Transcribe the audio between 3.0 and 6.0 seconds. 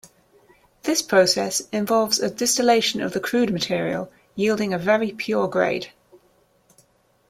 of the crude material yielding a very pure grade.